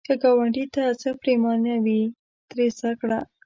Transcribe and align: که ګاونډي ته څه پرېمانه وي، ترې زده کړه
که 0.07 0.13
ګاونډي 0.23 0.65
ته 0.73 0.83
څه 1.01 1.09
پرېمانه 1.21 1.73
وي، 1.85 2.01
ترې 2.49 2.67
زده 2.77 2.91
کړه 3.01 3.19